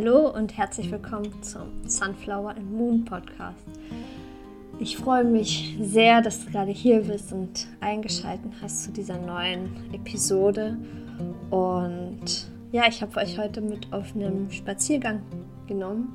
Hallo 0.00 0.30
und 0.30 0.56
herzlich 0.56 0.92
willkommen 0.92 1.42
zum 1.42 1.72
Sunflower 1.84 2.50
and 2.50 2.70
Moon 2.70 3.04
Podcast. 3.04 3.66
Ich 4.78 4.96
freue 4.96 5.24
mich 5.24 5.76
sehr, 5.80 6.22
dass 6.22 6.44
du 6.44 6.52
gerade 6.52 6.70
hier 6.70 7.00
bist 7.00 7.32
und 7.32 7.66
eingeschaltet 7.80 8.52
hast 8.62 8.84
zu 8.84 8.92
dieser 8.92 9.18
neuen 9.18 9.92
Episode. 9.92 10.76
Und 11.50 12.48
ja, 12.70 12.84
ich 12.86 13.02
habe 13.02 13.16
euch 13.16 13.40
heute 13.40 13.60
mit 13.60 13.92
auf 13.92 14.14
einem 14.14 14.48
Spaziergang 14.52 15.20
genommen 15.66 16.14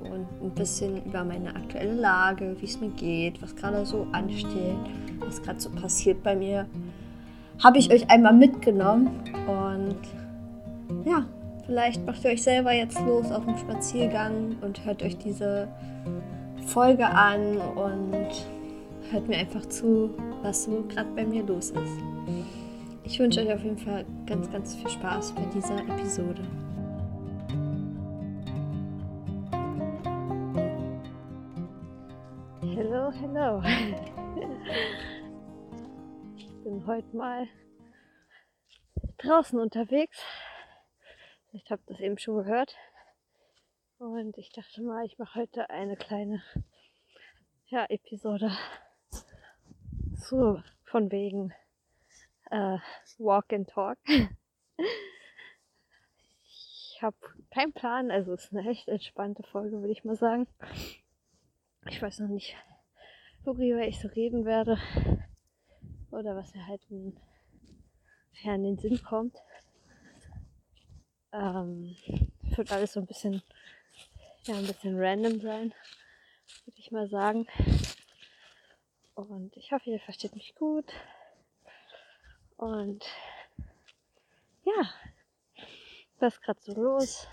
und 0.00 0.26
ein 0.42 0.50
bisschen 0.56 1.04
über 1.04 1.22
meine 1.22 1.54
aktuelle 1.54 1.94
Lage, 1.94 2.56
wie 2.58 2.66
es 2.66 2.80
mir 2.80 2.90
geht, 2.90 3.40
was 3.40 3.54
gerade 3.54 3.86
so 3.86 4.08
ansteht, 4.10 4.74
was 5.20 5.40
gerade 5.40 5.60
so 5.60 5.70
passiert 5.70 6.20
bei 6.24 6.34
mir, 6.34 6.66
habe 7.62 7.78
ich 7.78 7.92
euch 7.92 8.10
einmal 8.10 8.34
mitgenommen. 8.34 9.08
Und 9.46 10.00
ja, 11.08 11.24
vielleicht 11.66 12.04
macht 12.04 12.24
ihr 12.24 12.30
euch 12.30 12.42
selber 12.42 12.72
jetzt 12.72 13.00
los 13.00 13.30
auf 13.30 13.44
dem 13.44 13.56
Spaziergang 13.56 14.56
und 14.60 14.84
hört 14.84 15.02
euch 15.02 15.16
diese 15.18 15.68
Folge 16.66 17.06
an 17.06 17.58
und 17.58 18.28
hört 19.10 19.28
mir 19.28 19.36
einfach 19.36 19.66
zu, 19.66 20.10
was 20.42 20.64
so 20.64 20.84
gerade 20.88 21.10
bei 21.14 21.24
mir 21.24 21.42
los 21.44 21.70
ist. 21.70 21.98
Ich 23.04 23.18
wünsche 23.18 23.40
euch 23.40 23.52
auf 23.52 23.62
jeden 23.62 23.78
Fall 23.78 24.04
ganz, 24.26 24.50
ganz 24.50 24.76
viel 24.76 24.88
Spaß 24.88 25.32
bei 25.32 25.44
dieser 25.54 25.78
Episode. 25.78 26.42
Hello, 32.74 33.12
hello. 33.20 33.62
Ich 36.36 36.48
bin 36.64 36.86
heute 36.86 37.16
mal 37.16 37.46
draußen 39.18 39.60
unterwegs. 39.60 40.18
Ich 41.56 41.70
habe 41.70 41.82
das 41.86 42.00
eben 42.00 42.18
schon 42.18 42.38
gehört. 42.38 42.74
Und 43.98 44.36
ich 44.38 44.50
dachte 44.50 44.82
mal, 44.82 45.06
ich 45.06 45.18
mache 45.18 45.38
heute 45.38 45.70
eine 45.70 45.96
kleine 45.96 46.42
ja, 47.66 47.86
Episode 47.88 48.50
so 50.16 50.60
von 50.82 51.12
wegen 51.12 51.54
äh, 52.50 52.78
Walk 53.18 53.52
and 53.52 53.70
Talk. 53.70 53.98
Ich 56.44 56.98
habe 57.00 57.16
keinen 57.50 57.72
Plan, 57.72 58.10
also 58.10 58.32
es 58.32 58.46
ist 58.46 58.52
eine 58.52 58.68
echt 58.68 58.88
entspannte 58.88 59.44
Folge, 59.44 59.78
würde 59.78 59.92
ich 59.92 60.04
mal 60.04 60.16
sagen. 60.16 60.48
Ich 61.88 62.02
weiß 62.02 62.18
noch 62.18 62.28
nicht, 62.28 62.56
worüber 63.44 63.86
ich 63.86 64.00
so 64.00 64.08
reden 64.08 64.44
werde 64.44 64.76
oder 66.10 66.34
was 66.34 66.52
mir 66.52 66.66
halt 66.66 66.82
in, 66.90 67.16
ja, 68.42 68.56
in 68.56 68.64
den 68.64 68.78
Sinn 68.78 69.00
kommt. 69.04 69.36
Ähm, 71.34 71.96
wird 72.56 72.72
alles 72.72 72.92
so 72.92 73.00
ein 73.00 73.06
bisschen 73.06 73.42
ja 74.46 74.56
ein 74.56 74.66
bisschen 74.66 74.98
random 74.98 75.40
sein, 75.40 75.74
würde 76.64 76.78
ich 76.78 76.90
mal 76.90 77.08
sagen. 77.08 77.46
Und 79.14 79.56
ich 79.56 79.72
hoffe, 79.72 79.90
ihr 79.90 80.00
versteht 80.00 80.34
mich 80.34 80.54
gut. 80.54 80.92
Und 82.56 83.04
ja, 84.64 84.90
was 86.18 86.34
ist 86.34 86.42
gerade 86.42 86.60
so 86.60 86.74
los 86.74 87.26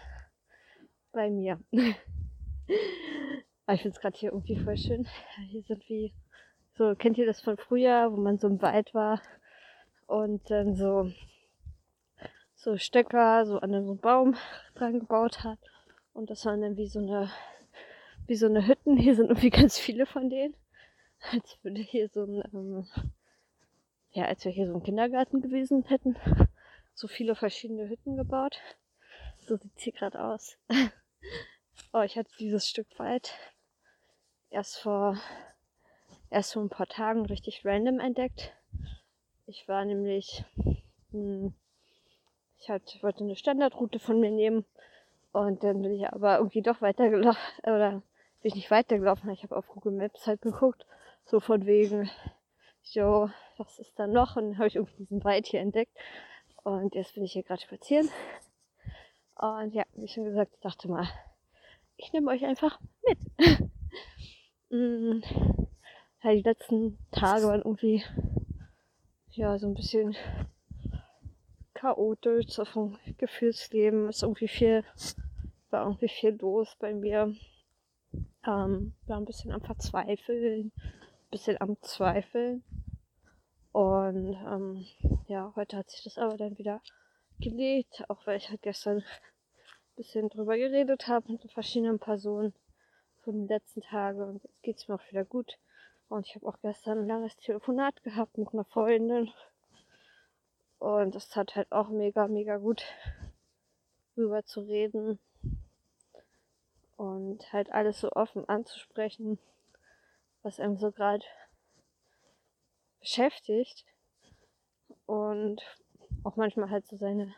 bei 1.12 1.30
mir? 1.30 1.60
Aber 3.66 3.74
ich 3.74 3.82
finde 3.82 3.96
es 3.96 4.02
gerade 4.02 4.18
hier 4.18 4.32
irgendwie 4.32 4.58
voll 4.58 4.78
schön. 4.78 5.08
Hier 5.50 5.64
sind 5.64 5.88
wie, 5.90 6.14
so, 6.76 6.96
kennt 6.96 7.18
ihr 7.18 7.26
das 7.26 7.42
von 7.42 7.58
früher, 7.58 8.12
wo 8.12 8.18
man 8.18 8.38
so 8.38 8.48
im 8.48 8.62
Wald 8.62 8.94
war 8.94 9.22
und 10.08 10.50
dann 10.50 10.76
so, 10.76 11.12
so 12.62 12.78
Stöcker 12.78 13.44
so 13.48 13.58
an 13.58 13.74
einem 13.74 13.98
Baum 13.98 14.36
dran 14.76 15.00
gebaut 15.00 15.44
hat 15.44 15.58
und 16.14 16.30
das 16.30 16.46
waren 16.46 16.62
dann 16.62 16.78
wie 16.78 16.88
so 16.88 17.00
eine, 17.00 17.32
wie 18.28 18.36
so 18.36 18.46
eine 18.46 18.68
Hütten. 18.68 18.98
Hier 18.98 19.16
sind 19.16 19.30
irgendwie 19.30 19.50
ganz 19.50 19.80
viele 19.80 20.06
von 20.06 20.30
denen. 20.30 20.56
Als 21.32 21.58
würde 21.64 21.82
hier 21.82 22.08
so 22.10 22.24
ein, 22.24 22.44
ähm, 22.54 22.88
ja, 24.12 24.26
als 24.26 24.46
wir 24.46 24.52
hier 24.52 24.68
so 24.68 24.76
ein 24.76 24.84
Kindergarten 24.84 25.42
gewesen 25.42 25.84
hätten. 25.86 26.18
So 26.94 27.08
viele 27.08 27.36
verschiedene 27.36 27.90
Hütten 27.90 28.16
gebaut. 28.16 28.60
So 29.40 29.58
sieht's 29.58 29.82
hier 29.82 29.94
gerade 29.94 30.24
aus. 30.24 30.58
oh, 31.94 32.02
ich 32.02 32.16
hatte 32.18 32.32
dieses 32.40 32.68
Stück 32.68 32.88
Wald 33.00 33.34
erst 34.52 34.78
vor, 34.78 35.18
erst 36.30 36.54
vor 36.54 36.62
ein 36.62 36.70
paar 36.70 36.88
Tagen 36.88 37.26
richtig 37.26 37.66
random 37.66 38.00
entdeckt. 38.00 38.54
Ich 39.48 39.68
war 39.68 39.84
nämlich, 39.86 40.44
hm, 41.12 41.56
ich 42.62 42.70
halt, 42.70 43.00
wollte 43.02 43.24
eine 43.24 43.36
Standardroute 43.36 44.00
von 44.00 44.20
mir 44.20 44.32
nehmen 44.32 44.66
und 45.32 45.64
dann 45.64 45.82
bin 45.82 45.94
ich 45.94 46.08
aber 46.08 46.38
irgendwie 46.38 46.62
doch 46.62 46.82
weitergelaufen, 46.82 47.42
oder 47.64 48.02
bin 48.42 48.50
ich 48.50 48.56
nicht 48.56 48.72
weitergelaufen, 48.72 49.30
ich 49.32 49.44
habe 49.44 49.56
auf 49.56 49.68
Google 49.68 49.94
Maps 49.94 50.28
halt 50.28 50.42
geguckt, 50.42 50.86
so 51.26 51.40
von 51.40 51.66
wegen, 51.66 52.10
jo, 52.84 53.30
was 53.58 53.80
ist 53.80 53.98
da 53.98 54.08
noch? 54.08 54.36
Und 54.36 54.58
habe 54.58 54.68
ich 54.68 54.76
irgendwie 54.76 55.04
diesen 55.04 55.24
Wald 55.24 55.46
hier 55.46 55.62
entdeckt. 55.62 55.96
Und 56.64 56.96
jetzt 56.96 57.14
bin 57.16 57.24
ich 57.24 57.34
hier 57.34 57.44
gerade 57.44 57.62
spazieren. 57.62 58.10
Und 59.36 59.74
ja, 59.74 59.84
wie 59.94 60.08
schon 60.08 60.26
gesagt, 60.26 60.54
ich 60.54 60.60
dachte 60.62 60.90
mal, 60.90 61.08
ich 61.98 62.12
nehme 62.14 62.32
euch 62.32 62.44
einfach 62.46 62.80
mit. 63.08 63.20
mm, 64.70 65.22
ja, 66.24 66.32
die 66.32 66.42
letzten 66.42 66.98
Tage 67.12 67.46
waren 67.46 67.62
irgendwie, 67.62 68.04
ja, 69.32 69.58
so 69.58 69.68
ein 69.68 69.74
bisschen 69.74 70.16
chaotisch, 71.82 72.48
so 72.48 72.64
vom 72.64 72.98
Gefühlsleben 73.18 74.10
ist 74.10 74.22
irgendwie 74.22 74.48
viel 74.48 74.84
war 75.72 75.86
irgendwie 75.86 76.10
viel 76.10 76.38
los 76.40 76.76
bei 76.80 76.94
mir. 76.94 77.34
Ähm, 78.46 78.94
war 79.08 79.18
ein 79.18 79.26
bisschen 79.26 79.52
am 79.52 79.62
Verzweifeln, 79.62 80.72
ein 80.76 81.30
bisschen 81.32 81.60
am 81.62 81.82
Zweifeln. 81.82 82.64
Und 83.72 84.34
ähm, 84.34 84.86
ja, 85.28 85.54
heute 85.56 85.78
hat 85.78 85.90
sich 85.90 86.04
das 86.04 86.18
aber 86.18 86.38
dann 86.38 86.58
wieder 86.58 86.82
gelegt, 87.40 88.04
auch 88.10 88.28
weil 88.28 88.38
ich 88.38 88.50
halt 88.50 88.62
gestern 88.62 88.98
ein 88.98 89.96
bisschen 89.96 90.30
drüber 90.30 90.58
geredet 90.58 91.08
habe 91.08 91.32
mit 91.32 91.50
verschiedenen 91.52 92.00
Personen 92.00 92.54
von 93.22 93.34
den 93.34 93.48
letzten 93.48 93.82
Tagen 93.82 94.22
und 94.22 94.44
jetzt 94.44 94.62
geht 94.62 94.78
es 94.78 94.88
mir 94.88 94.96
auch 94.96 95.10
wieder 95.10 95.24
gut. 95.24 95.58
Und 96.10 96.28
ich 96.28 96.36
habe 96.36 96.48
auch 96.48 96.60
gestern 96.62 97.00
ein 97.00 97.08
langes 97.08 97.38
Telefonat 97.38 98.04
gehabt 98.04 98.38
mit 98.38 98.54
einer 98.54 98.66
Freundin. 98.66 99.32
Und 100.82 101.14
das 101.14 101.30
tat 101.30 101.56
halt 101.56 101.72
auch 101.72 101.90
mega, 101.90 102.28
mega 102.28 102.58
gut, 102.58 102.84
drüber 104.16 104.44
zu 104.44 104.62
reden 104.62 105.20
und 106.98 107.54
halt 107.54 107.72
alles 107.72 108.00
so 108.00 108.12
offen 108.14 108.50
anzusprechen, 108.50 109.38
was 110.42 110.60
einem 110.60 110.78
so 110.78 110.92
gerade 110.92 111.24
beschäftigt 113.00 113.86
und 115.06 115.62
auch 116.24 116.36
manchmal 116.36 116.72
halt 116.72 116.88
so 116.88 116.98
seine 116.98 117.32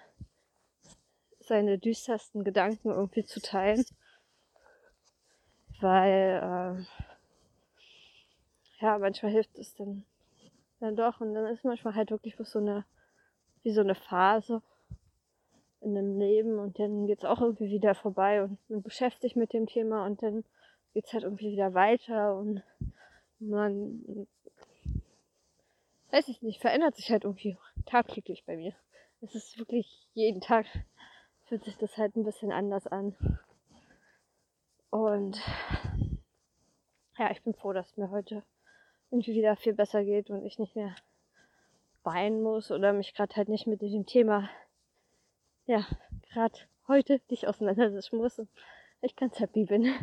seine 1.42 1.78
düstersten 1.78 2.46
Gedanken 2.46 2.92
irgendwie 2.92 3.26
zu 3.26 3.42
teilen, 3.42 3.84
weil 5.82 6.88
äh, 8.80 8.82
ja 8.82 8.98
manchmal 9.00 9.34
hilft 9.34 9.60
es 9.60 9.76
dann 9.76 10.06
dann 10.80 10.96
doch. 10.96 11.20
Und 11.20 11.34
dann 11.34 11.48
ist 11.48 11.66
manchmal 11.66 11.96
halt 11.96 12.10
wirklich 12.10 12.38
so 12.38 12.60
eine 12.60 12.86
wie 13.64 13.74
so 13.74 13.82
eine 13.82 13.96
Phase 13.96 14.62
in 15.82 15.96
dem 15.96 16.18
Leben 16.18 16.60
und 16.60 16.80
dann 16.80 17.08
geht 17.08 17.20
es 17.20 17.26
auch 17.26 17.42
irgendwie 17.42 17.70
wieder 17.70 17.96
vorbei 17.96 18.44
und 18.44 18.58
man 18.70 18.82
beschäftigt 18.82 19.36
mit 19.36 19.54
dem 19.54 19.66
Thema 19.68 20.06
und 20.06 20.22
dann 20.24 20.44
geht 20.94 21.06
es 21.06 21.14
halt 21.14 21.24
irgendwie 21.24 21.52
wieder 21.52 21.74
weiter 21.74 22.38
und 22.38 22.64
man, 23.40 24.28
weiß 26.12 26.28
ich 26.30 26.42
nicht, 26.42 26.62
verändert 26.62 26.96
sich 26.96 27.10
halt 27.12 27.26
irgendwie 27.26 27.58
tagtäglich 27.86 28.46
bei 28.46 28.56
mir. 28.56 28.74
Es 29.22 29.36
ist 29.36 29.58
wirklich 29.58 30.08
jeden 30.14 30.42
Tag 30.42 30.66
fühlt 31.46 31.66
sich 31.66 31.78
das 31.78 31.98
halt 31.98 32.16
ein 32.16 32.24
bisschen 32.24 32.52
anders 32.52 32.88
an. 32.88 33.16
Und 34.90 35.42
ja, 37.18 37.32
ich 37.32 37.42
bin 37.44 37.54
froh, 37.54 37.74
dass 37.74 37.98
mir 37.98 38.10
heute 38.10 38.44
irgendwie 39.12 39.34
wieder 39.34 39.56
viel 39.56 39.74
besser 39.74 40.04
geht 40.04 40.30
und 40.30 40.46
ich 40.46 40.60
nicht 40.60 40.76
mehr 40.76 40.96
weinen 42.04 42.42
muss 42.42 42.72
oder 42.72 42.94
mich 42.94 43.14
gerade 43.14 43.36
halt 43.36 43.50
nicht 43.50 43.68
mit 43.68 43.82
dem 43.82 44.06
Thema 44.06 44.50
ja, 45.66 45.86
gerade 46.32 46.60
heute 46.88 47.20
dich 47.20 47.48
auseinandersetzen 47.48 48.18
muss 48.18 48.40
und 48.40 48.50
ich 49.02 49.16
ganz 49.16 49.40
happy 49.40 49.66
bin. 49.66 49.94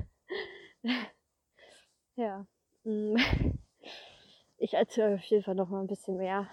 ja. 2.16 2.46
Mm. 2.84 3.16
Ich 4.56 4.74
erzähle 4.74 5.14
auf 5.14 5.22
jeden 5.24 5.42
Fall 5.42 5.54
noch 5.54 5.68
mal 5.68 5.80
ein 5.80 5.86
bisschen 5.86 6.16
mehr 6.16 6.48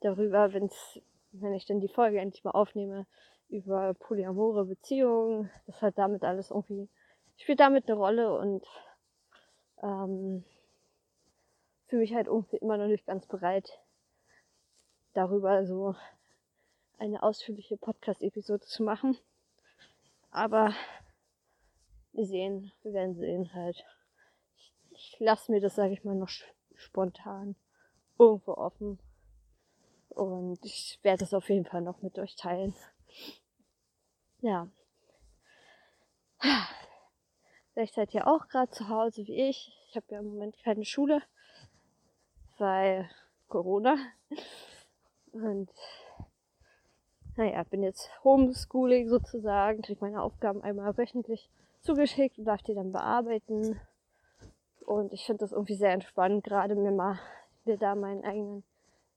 darüber, 0.00 0.52
wenn's, 0.52 1.00
wenn 1.32 1.54
ich 1.54 1.66
dann 1.66 1.80
die 1.80 1.88
Folge 1.88 2.20
endlich 2.20 2.44
mal 2.44 2.50
aufnehme, 2.50 3.06
über 3.48 3.94
polyamore 3.94 4.64
Beziehungen. 4.66 5.50
Das 5.66 5.80
hat 5.82 5.96
damit 5.98 6.24
alles 6.24 6.50
irgendwie, 6.50 6.88
spielt 7.36 7.60
damit 7.60 7.88
eine 7.88 7.98
Rolle 7.98 8.38
und 8.38 8.66
ähm, 9.82 10.44
fühle 11.86 12.02
mich 12.02 12.14
halt 12.14 12.26
irgendwie 12.26 12.56
immer 12.56 12.76
noch 12.76 12.86
nicht 12.86 13.06
ganz 13.06 13.26
bereit, 13.26 13.80
darüber 15.16 15.64
so 15.66 15.94
eine 16.98 17.22
ausführliche 17.22 17.76
Podcast-Episode 17.76 18.64
zu 18.64 18.82
machen. 18.82 19.16
Aber 20.30 20.74
wir 22.12 22.26
sehen, 22.26 22.72
wir 22.82 22.92
werden 22.92 23.14
sehen 23.14 23.52
halt. 23.54 23.84
Ich, 24.56 24.74
ich 24.90 25.16
lasse 25.18 25.52
mir 25.52 25.60
das, 25.60 25.74
sage 25.74 25.92
ich 25.92 26.04
mal, 26.04 26.14
noch 26.14 26.28
spontan 26.74 27.56
irgendwo 28.18 28.52
offen. 28.52 28.98
Und 30.10 30.64
ich 30.64 30.98
werde 31.02 31.24
es 31.24 31.34
auf 31.34 31.48
jeden 31.48 31.66
Fall 31.66 31.82
noch 31.82 32.02
mit 32.02 32.18
euch 32.18 32.36
teilen. 32.36 32.74
Ja. 34.40 34.68
Vielleicht 37.72 37.94
seid 37.94 38.14
ihr 38.14 38.26
auch 38.26 38.48
gerade 38.48 38.70
zu 38.70 38.88
Hause 38.88 39.26
wie 39.26 39.48
ich. 39.48 39.74
Ich 39.88 39.96
habe 39.96 40.06
ja 40.10 40.20
im 40.20 40.28
Moment 40.28 40.56
keine 40.62 40.84
Schule, 40.84 41.22
weil 42.58 43.10
Corona. 43.48 43.96
Und 45.42 45.70
naja, 47.36 47.62
bin 47.64 47.82
jetzt 47.82 48.10
Homeschooling 48.24 49.08
sozusagen, 49.08 49.82
kriege 49.82 50.00
meine 50.00 50.22
Aufgaben 50.22 50.62
einmal 50.62 50.96
wöchentlich 50.96 51.50
zugeschickt 51.82 52.38
und 52.38 52.46
darf 52.46 52.62
die 52.62 52.74
dann 52.74 52.92
bearbeiten. 52.92 53.80
Und 54.80 55.12
ich 55.12 55.26
finde 55.26 55.40
das 55.40 55.52
irgendwie 55.52 55.74
sehr 55.74 55.92
entspannt, 55.92 56.44
gerade 56.44 56.74
mir 56.74 56.92
mal 56.92 57.18
mir 57.64 57.76
da 57.76 57.94
meinen 57.94 58.24
eigenen 58.24 58.62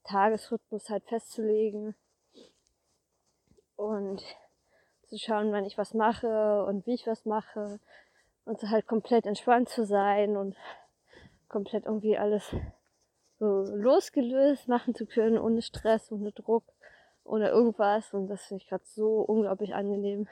Tagesrhythmus 0.04 0.90
halt 0.90 1.04
festzulegen 1.04 1.94
und 3.76 4.22
zu 5.08 5.18
schauen, 5.18 5.52
wann 5.52 5.64
ich 5.64 5.78
was 5.78 5.94
mache 5.94 6.64
und 6.64 6.86
wie 6.86 6.94
ich 6.94 7.06
was 7.06 7.24
mache 7.24 7.78
und 8.44 8.60
so 8.60 8.68
halt 8.68 8.86
komplett 8.86 9.26
entspannt 9.26 9.68
zu 9.68 9.84
sein 9.84 10.36
und 10.36 10.56
komplett 11.48 11.86
irgendwie 11.86 12.18
alles 12.18 12.54
so 13.40 13.64
losgelöst 13.74 14.68
machen 14.68 14.94
zu 14.94 15.06
können, 15.06 15.38
ohne 15.38 15.62
Stress, 15.62 16.12
ohne 16.12 16.30
Druck, 16.30 16.62
ohne 17.24 17.48
irgendwas. 17.48 18.12
Und 18.12 18.28
das 18.28 18.44
finde 18.44 18.62
ich 18.62 18.68
gerade 18.68 18.84
so 18.86 19.22
unglaublich 19.22 19.74
angenehm. 19.74 20.28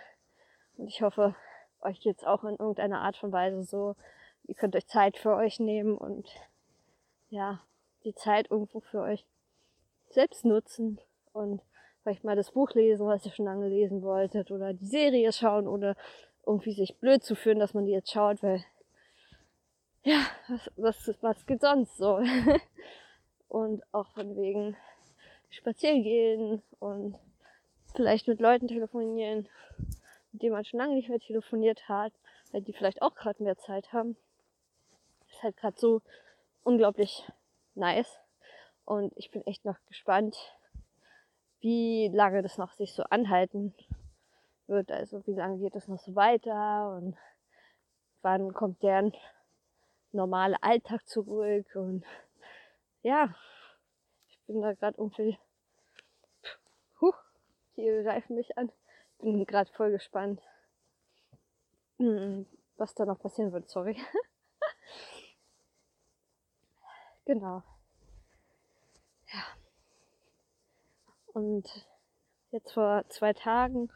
Und 0.77 0.89
ich 0.89 1.01
hoffe, 1.03 1.35
euch 1.81 2.01
geht's 2.01 2.23
auch 2.23 2.45
in 2.45 2.57
irgendeiner 2.57 3.01
Art 3.01 3.17
von 3.17 3.33
Weise 3.33 3.65
so. 3.65 3.97
Ihr 4.45 4.55
könnt 4.55 4.77
euch 4.77 4.87
Zeit 4.87 5.17
für 5.17 5.35
euch 5.35 5.59
nehmen 5.59 5.97
und 5.97 6.29
ja, 7.31 7.61
die 8.05 8.15
Zeit 8.15 8.51
irgendwo 8.51 8.81
für 8.81 9.01
euch 9.01 9.25
selbst 10.11 10.45
nutzen 10.45 11.01
und 11.33 11.63
vielleicht 12.03 12.25
mal 12.25 12.37
das 12.37 12.53
Buch 12.53 12.73
lesen, 12.73 13.07
was 13.07 13.25
ihr 13.25 13.33
schon 13.33 13.47
lange 13.47 13.69
lesen 13.69 14.03
wolltet 14.03 14.51
oder 14.51 14.73
die 14.73 14.87
Serie 14.87 15.33
schauen 15.33 15.67
oder 15.67 15.97
irgendwie 16.47 16.73
sich 16.73 16.97
blöd 16.99 17.23
zu 17.23 17.35
fühlen, 17.35 17.59
dass 17.59 17.75
man 17.75 17.87
die 17.87 17.93
jetzt 17.93 18.11
schaut, 18.11 18.43
weil 18.43 18.65
ja, 20.05 20.27
was, 20.49 20.71
was, 20.77 21.23
was 21.23 21.47
geht 21.47 21.61
sonst 21.61 21.97
so? 21.97 22.21
und 23.49 23.83
auch 23.93 24.09
von 24.13 24.37
wegen 24.37 24.77
spazieren 25.51 26.03
gehen 26.03 26.63
und 26.79 27.17
vielleicht 27.95 28.29
mit 28.29 28.41
Leuten 28.41 28.69
telefonieren, 28.69 29.49
mit 30.33 30.43
denen 30.43 30.53
man 30.53 30.65
schon 30.65 30.79
lange 30.79 30.95
nicht 30.95 31.09
mehr 31.09 31.21
telefoniert 31.21 31.89
hat, 31.89 32.13
weil 32.53 32.63
die 32.63 32.73
vielleicht 32.73 33.03
auch 33.03 33.15
gerade 33.15 33.43
mehr 33.43 33.57
Zeit 33.57 33.93
haben. 33.93 34.17
Ist 35.31 35.43
halt 35.43 35.57
gerade 35.57 35.79
so 35.79 36.03
unglaublich 36.63 37.25
nice. 37.75 38.19
Und 38.85 39.13
ich 39.17 39.31
bin 39.31 39.47
echt 39.47 39.65
noch 39.65 39.77
gespannt, 39.87 40.37
wie 41.61 42.09
lange 42.09 42.43
das 42.43 42.59
noch 42.59 42.73
sich 42.73 42.95
so 42.95 43.03
anhalten 43.05 43.75
wird. 44.67 44.91
Also 44.91 45.27
wie 45.27 45.35
lange 45.35 45.59
geht 45.59 45.75
es 45.75 45.89
noch 45.89 45.99
so 45.99 46.15
weiter 46.15 46.97
und 46.97 47.17
wann 48.23 48.53
kommt 48.53 48.83
der 48.83 49.11
normale 50.13 50.63
Alltag 50.63 51.07
zurück 51.09 51.75
und 51.75 52.05
ja, 53.03 53.35
ich 54.29 54.41
bin 54.47 54.63
da 54.63 54.75
gerade 54.75 54.99
irgendwie, 54.99 55.39
huh, 57.01 57.15
die 57.77 58.03
greifen 58.03 58.37
mich 58.37 58.57
an. 58.57 58.71
Bin 59.19 59.45
gerade 59.47 59.71
voll 59.73 59.91
gespannt, 59.91 60.41
hm, 61.99 62.47
was 62.77 62.95
da 62.95 63.05
noch 63.05 63.19
passieren 63.19 63.53
wird, 63.53 63.69
sorry. 63.69 63.97
genau. 67.25 67.63
Ja. 69.33 69.43
Und 71.27 71.89
jetzt 72.51 72.73
vor 72.73 73.05
zwei 73.09 73.33
Tagen 73.33 73.93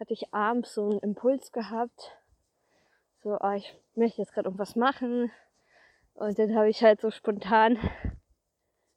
hatte 0.00 0.12
ich 0.12 0.34
abends 0.34 0.74
so 0.74 0.90
einen 0.90 0.98
Impuls 0.98 1.52
gehabt. 1.52 2.18
So, 3.22 3.38
oh, 3.40 3.52
ich 3.52 3.72
möchte 3.94 4.20
jetzt 4.20 4.32
gerade 4.32 4.48
irgendwas 4.48 4.74
machen. 4.74 5.30
Und 6.14 6.38
dann 6.40 6.56
habe 6.56 6.68
ich 6.68 6.82
halt 6.82 7.00
so 7.00 7.12
spontan 7.12 7.78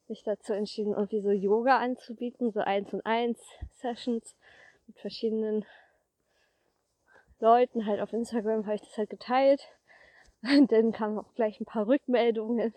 mich 0.07 0.23
dazu 0.23 0.53
entschieden, 0.53 0.93
irgendwie 0.93 1.21
so 1.21 1.29
Yoga 1.29 1.77
anzubieten, 1.77 2.51
so 2.51 2.59
eins 2.59 2.91
und 2.91 3.05
eins 3.05 3.39
Sessions 3.73 4.35
mit 4.87 4.97
verschiedenen 4.99 5.63
Leuten. 7.39 7.85
Halt 7.85 8.01
auf 8.01 8.13
Instagram 8.13 8.65
habe 8.65 8.75
ich 8.75 8.81
das 8.81 8.97
halt 8.97 9.11
geteilt. 9.11 9.61
Und 10.41 10.71
dann 10.71 10.91
kamen 10.91 11.19
auch 11.19 11.33
gleich 11.35 11.59
ein 11.59 11.65
paar 11.65 11.87
Rückmeldungen. 11.87 12.73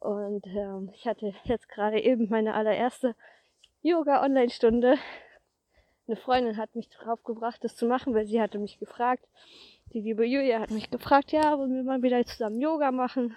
Und 0.00 0.44
ähm, 0.48 0.90
ich 0.92 1.06
hatte 1.06 1.34
jetzt 1.44 1.68
gerade 1.68 2.00
eben 2.00 2.28
meine 2.30 2.54
allererste 2.54 3.14
Yoga-Online-Stunde. 3.82 4.96
Eine 6.08 6.16
Freundin 6.16 6.56
hat 6.56 6.74
mich 6.74 6.88
drauf 6.88 7.22
gebracht, 7.22 7.62
das 7.62 7.76
zu 7.76 7.86
machen, 7.86 8.12
weil 8.12 8.26
sie 8.26 8.40
hatte 8.40 8.58
mich 8.58 8.80
gefragt. 8.80 9.24
Die 9.94 10.00
liebe 10.00 10.26
Julia 10.26 10.60
hat 10.60 10.70
mich 10.70 10.90
gefragt, 10.90 11.32
ja, 11.32 11.58
wollen 11.58 11.74
wir 11.74 11.82
mal 11.82 12.02
wieder 12.02 12.22
zusammen 12.26 12.60
Yoga 12.60 12.92
machen? 12.92 13.34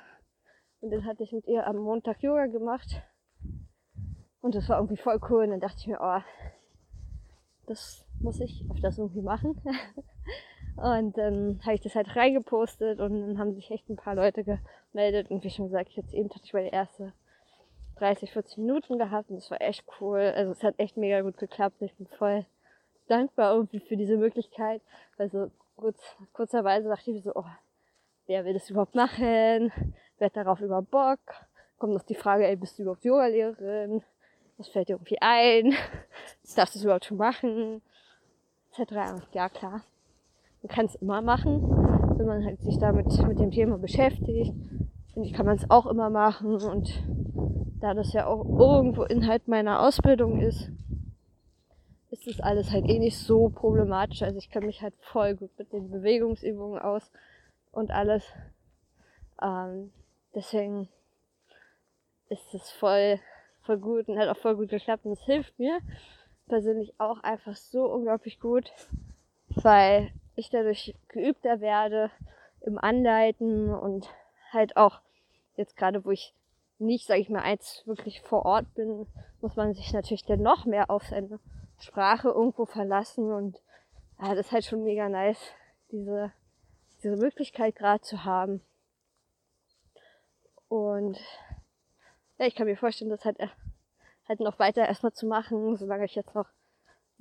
Und 0.82 0.92
dann 0.92 1.06
hatte 1.06 1.24
ich 1.24 1.32
mit 1.32 1.48
ihr 1.48 1.66
am 1.66 1.78
Montag 1.78 2.22
Yoga 2.22 2.48
gemacht. 2.48 3.02
Und 4.42 4.56
das 4.56 4.68
war 4.68 4.78
irgendwie 4.78 5.02
voll 5.02 5.20
cool. 5.30 5.46
Und 5.46 5.52
dann 5.52 5.60
dachte 5.62 5.78
ich 5.80 5.88
mir, 5.88 6.00
oh, 6.02 6.20
das 7.68 8.06
muss 8.20 8.42
ich 8.42 8.66
öfters 8.70 8.98
irgendwie 8.98 9.22
machen. 9.22 9.62
und 10.76 11.18
dann 11.18 11.62
habe 11.64 11.76
ich 11.76 11.82
das 11.82 11.96
halt 11.96 12.14
reingepostet 12.18 13.00
und 13.00 13.22
dann 13.22 13.40
haben 13.40 13.54
sich 13.54 13.72
echt 13.72 13.90
ein 13.90 13.96
paar 13.96 14.16
Leute 14.16 14.44
gemeldet. 14.44 15.32
Und 15.32 15.46
wie 15.46 15.50
schon 15.50 15.68
gesagt, 15.68 15.92
jetzt 15.92 16.14
eben 16.14 16.30
hatte 16.30 16.44
ich 16.44 16.54
meine 16.54 16.74
erste 16.74 17.14
30, 17.96 18.30
40 18.34 18.58
Minuten 18.58 18.98
gehabt 18.98 19.30
und 19.30 19.38
das 19.38 19.50
war 19.52 19.62
echt 19.62 19.86
cool. 20.02 20.20
Also 20.36 20.52
es 20.52 20.64
hat 20.64 20.76
echt 20.80 20.98
mega 20.98 21.22
gut 21.22 21.38
geklappt. 21.38 21.82
Ich 21.82 21.96
bin 21.96 22.08
voll 22.08 22.46
dankbar 23.08 23.54
irgendwie 23.56 23.80
für 23.80 23.96
diese 23.96 24.18
Möglichkeit. 24.18 24.82
Also 25.18 25.50
kurz, 25.82 26.00
kurzerweise 26.32 26.88
dachte 26.88 27.10
ich 27.10 27.16
mir 27.18 27.22
so, 27.22 27.32
oh, 27.36 27.46
wer 28.28 28.46
will 28.46 28.54
das 28.54 28.70
überhaupt 28.70 28.96
machen? 28.96 29.72
Wer 30.18 30.28
hat 30.28 30.38
darauf 30.38 30.62
überhaupt 30.62 30.92
Bock? 30.92 31.20
Kommt 31.78 31.94
noch 31.94 32.04
die 32.04 32.16
Frage, 32.16 32.48
ey, 32.48 32.56
bist 32.56 32.78
du 32.78 32.84
überhaupt 32.84 33.04
Yoga-Lehrerin? 33.04 34.04
Was 34.58 34.70
fällt 34.70 34.88
dir 34.88 34.94
irgendwie 34.94 35.22
ein? 35.22 35.74
Darfst 36.56 36.76
du 36.76 36.80
es 36.80 36.84
überhaupt 36.84 37.06
schon 37.06 37.18
machen? 37.18 37.82
Etc. 38.72 38.92
Ja, 39.34 39.50
klar. 39.50 39.82
Man 40.62 40.70
kann 40.70 40.86
es 40.86 40.96
immer 40.96 41.22
machen, 41.22 41.62
wenn 42.18 42.28
man 42.28 42.46
halt 42.46 42.62
sich 42.62 42.78
damit 42.78 43.08
mit 43.28 43.40
dem 43.40 43.52
Thema 43.52 43.80
beschäftigt. 43.80 44.54
Finde 45.14 45.28
ich, 45.28 45.34
kann 45.34 45.48
man 45.48 45.58
es 45.58 45.70
auch 45.70 45.88
immer 45.88 46.12
machen 46.12 46.62
und 46.62 47.04
da 47.80 47.96
das 47.96 48.14
ja 48.14 48.28
auch 48.28 48.46
irgendwo 48.46 49.04
Inhalt 49.04 49.48
meiner 49.48 49.82
Ausbildung 49.82 50.40
ist, 50.40 50.70
ist 52.12 52.28
das 52.28 52.42
alles 52.42 52.72
halt 52.72 52.88
eh 52.88 53.00
nicht 53.00 53.18
so 53.18 53.50
problematisch. 53.50 54.22
Also 54.22 54.38
ich 54.38 54.50
kenne 54.50 54.68
mich 54.68 54.82
halt 54.82 54.94
voll 55.00 55.36
gut 55.36 55.58
mit 55.58 55.72
den 55.72 55.90
Bewegungsübungen 55.90 56.80
aus 56.80 57.10
und 57.72 57.92
alles. 57.92 58.24
Ähm, 59.42 59.92
deswegen 60.36 60.90
ist 62.30 62.54
es 62.54 62.70
voll, 62.72 63.20
voll 63.62 63.78
gut 63.78 64.08
und 64.10 64.20
hat 64.20 64.28
auch 64.28 64.38
voll 64.38 64.56
gut 64.56 64.70
geklappt 64.70 65.06
und 65.06 65.14
es 65.14 65.24
hilft 65.24 65.58
mir 65.58 65.80
persönlich 66.48 66.94
auch 66.98 67.24
einfach 67.24 67.56
so 67.56 67.86
unglaublich 67.86 68.42
gut, 68.42 68.72
weil 69.48 70.12
ich 70.36 70.50
dadurch 70.50 70.94
geübter 71.08 71.62
werde 71.62 72.12
im 72.60 72.78
Anleiten 72.78 73.74
und 73.74 74.10
halt 74.52 74.76
auch 74.76 75.00
jetzt 75.56 75.78
gerade, 75.78 76.04
wo 76.04 76.12
ich 76.12 76.34
nicht, 76.78 77.08
sage 77.08 77.22
ich 77.22 77.30
mal, 77.30 77.42
eins 77.42 77.84
wirklich 77.86 78.22
vor 78.22 78.46
Ort 78.46 78.74
bin, 78.74 79.08
muss 79.40 79.56
man 79.56 79.74
sich 79.74 79.94
natürlich 79.94 80.26
dann 80.26 80.42
noch 80.42 80.66
mehr 80.66 80.90
auf 80.90 81.04
Sprache 81.82 82.30
irgendwo 82.30 82.66
verlassen 82.66 83.32
und 83.32 83.62
ja, 84.20 84.36
das 84.36 84.48
ist 84.48 84.52
halt 84.52 84.66
schon 84.66 84.84
mega 84.84 85.10
nice, 85.10 85.54
diese, 85.92 86.32
diese 87.04 87.16
Möglichkeit 87.16 87.76
gerade 87.76 88.02
zu 88.02 88.24
haben. 88.24 88.62
Und 90.70 91.20
ja, 92.38 92.46
ich 92.46 92.56
kann 92.56 92.68
mir 92.68 92.78
vorstellen, 92.78 93.10
das 93.10 93.26
halt, 93.26 93.38
halt 94.28 94.40
noch 94.40 94.60
weiter 94.60 94.88
erstmal 94.88 95.14
zu 95.14 95.26
machen, 95.26 95.76
solange 95.76 96.06
ich 96.06 96.16
jetzt 96.16 96.36
noch 96.36 96.48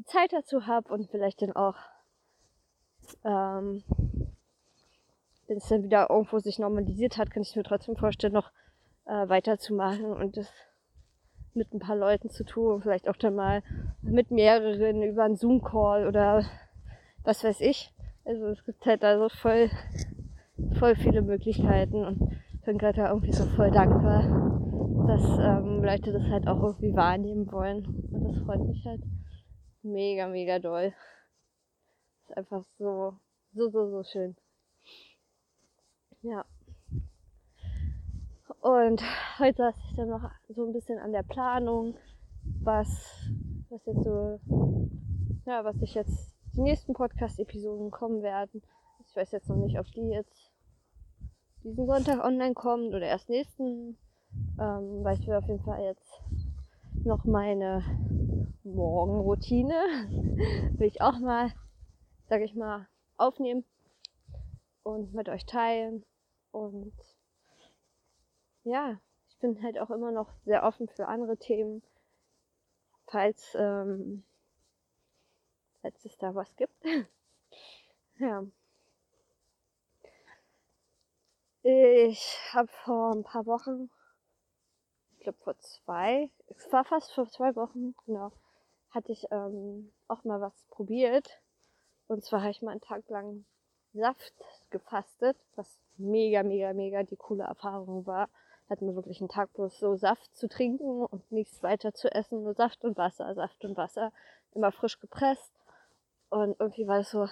Zeit 0.07 0.33
dazu 0.33 0.67
habe 0.67 0.93
und 0.93 1.11
vielleicht 1.11 1.43
dann 1.43 1.53
auch, 1.53 1.77
ähm, 3.25 3.83
wenn 5.47 5.57
es 5.57 5.69
dann 5.69 5.83
wieder 5.83 6.11
irgendwo 6.11 6.39
sich 6.39 6.59
normalisiert 6.59 7.17
hat, 7.17 7.31
kann 7.31 7.43
ich 7.43 7.57
mir 7.57 7.65
trotzdem 7.65 7.97
vorstellen, 7.97 8.33
noch 8.33 8.51
äh, 9.07 9.29
weiterzumachen 9.29 10.13
und 10.13 10.37
das 10.37 10.49
mit 11.55 11.73
ein 11.73 11.81
paar 11.81 11.97
Leuten 11.97 12.31
zu 12.31 12.45
tun, 12.45 12.83
vielleicht 12.83 13.09
auch 13.09 13.17
dann 13.17 13.35
mal 13.35 13.63
mit 14.03 14.31
mehreren 14.31 15.03
über 15.03 15.25
einen 15.25 15.37
Zoom-Call 15.37 16.07
oder 16.07 16.45
was 17.25 17.45
weiß 17.45 17.61
ich. 17.61 17.93
Also 18.25 18.47
es 18.47 18.65
gibt 18.65 18.85
halt 18.87 19.03
da 19.03 19.19
so 19.19 19.29
voll, 19.29 19.71
voll 20.79 20.95
viele 20.95 21.23
Möglichkeiten 21.23 22.05
und 22.05 22.33
ich 22.55 22.61
bin 22.67 22.79
gerade 22.79 23.03
irgendwie 23.03 23.33
so 23.33 23.45
voll 23.45 23.71
dankbar, 23.71 24.23
dass 25.07 25.39
ähm, 25.39 25.83
Leute 25.83 26.13
das 26.13 26.25
halt 26.31 26.47
auch 26.47 26.63
irgendwie 26.63 26.95
wahrnehmen 26.95 27.51
wollen. 27.51 27.87
Und 28.13 28.25
das 28.25 28.37
freut 28.45 28.61
mich 28.61 28.85
halt 28.85 29.01
mega, 29.83 30.29
mega 30.29 30.59
doll. 30.59 30.93
ist 32.31 32.37
einfach 32.37 32.65
so, 32.79 33.17
so, 33.55 33.71
so, 33.71 33.91
so 33.91 34.03
schön. 34.05 34.37
Ja. 36.23 36.45
Und 38.61 39.03
heute 39.39 39.57
saß 39.57 39.75
ich 39.89 39.97
dann 39.97 40.11
noch 40.11 40.31
so 40.49 40.67
ein 40.67 40.75
bisschen 40.75 40.99
an 40.99 41.13
der 41.13 41.23
Planung, 41.23 41.97
was, 42.63 42.89
was 43.71 43.87
jetzt 43.87 44.05
so, 44.05 44.39
ja, 45.47 45.65
was 45.65 45.81
ich 45.81 45.95
jetzt, 45.95 46.37
die 46.55 46.61
nächsten 46.61 46.93
Podcast-Episoden 46.93 47.91
kommen 47.91 48.23
werden. 48.23 48.63
Ich 49.07 49.17
weiß 49.17 49.31
jetzt 49.33 49.49
noch 49.49 49.57
nicht, 49.57 49.79
ob 49.79 49.87
die 49.93 50.11
jetzt 50.11 50.53
diesen 51.65 51.87
Sonntag 51.87 52.23
online 52.23 52.53
kommt 52.53 52.89
oder 52.89 53.07
erst 53.07 53.31
nächsten, 53.31 53.97
ähm, 54.61 55.05
weil 55.05 55.19
ich 55.19 55.27
will 55.27 55.37
auf 55.37 55.47
jeden 55.47 55.65
Fall 55.65 55.83
jetzt 55.83 56.23
noch 57.05 57.25
meine 57.25 57.83
Morgenroutine, 58.63 59.75
will 60.77 60.87
ich 60.87 61.01
auch 61.01 61.19
mal, 61.19 61.51
sag 62.29 62.43
ich 62.43 62.55
mal, 62.55 62.87
aufnehmen 63.17 63.65
und 64.83 65.15
mit 65.15 65.31
euch 65.31 65.47
teilen 65.47 66.05
und 66.51 66.93
ja, 68.71 69.01
ich 69.29 69.39
bin 69.39 69.63
halt 69.63 69.79
auch 69.79 69.91
immer 69.91 70.13
noch 70.13 70.33
sehr 70.45 70.63
offen 70.63 70.89
für 70.89 71.09
andere 71.09 71.37
Themen, 71.37 71.83
falls, 73.09 73.55
ähm, 73.57 74.23
falls 75.83 76.05
es 76.05 76.17
da 76.19 76.35
was 76.35 76.55
gibt. 76.57 76.75
ja. 78.19 78.45
Ich 81.63 82.39
habe 82.53 82.69
vor 82.85 83.13
ein 83.13 83.25
paar 83.25 83.45
Wochen, 83.45 83.91
ich 85.13 85.25
glaube 85.25 85.39
vor 85.39 85.59
zwei, 85.59 86.31
es 86.47 86.73
war 86.73 86.85
fast 86.85 87.13
vor 87.13 87.29
zwei 87.29 87.55
Wochen, 87.57 87.95
genau, 88.07 88.33
hatte 88.91 89.13
ich 89.13 89.27
ähm, 89.31 89.93
auch 90.09 90.25
mal 90.25 90.41
was 90.41 90.55
probiert. 90.71 91.43
Und 92.07 92.25
zwar 92.25 92.41
habe 92.41 92.51
ich 92.51 92.63
mal 92.63 92.71
einen 92.71 92.81
Tag 92.81 93.09
lang 93.09 93.45
Saft 93.93 94.35
gefastet, 94.71 95.37
was 95.57 95.79
mega, 95.97 96.43
mega, 96.45 96.73
mega 96.73 97.03
die 97.03 97.17
coole 97.17 97.45
Erfahrung 97.45 98.07
war 98.07 98.29
hat 98.71 98.81
mir 98.81 98.95
wirklich 98.95 99.21
einen 99.21 99.29
Tag 99.29 99.53
bloß 99.55 99.79
so 99.81 99.97
Saft 99.97 100.35
zu 100.37 100.49
trinken 100.49 101.05
und 101.05 101.31
nichts 101.33 101.63
weiter 101.63 101.93
zu 101.93 102.11
essen, 102.15 102.45
nur 102.45 102.55
Saft 102.55 102.85
und 102.85 102.97
Wasser, 102.97 103.35
Saft 103.35 103.65
und 103.65 103.77
Wasser, 103.77 104.13
immer 104.53 104.71
frisch 104.71 105.01
gepresst. 105.01 105.53
Und 106.31 106.59
irgendwie 106.61 106.87
war 106.87 107.01
es 107.01 107.11
so, 107.11 107.29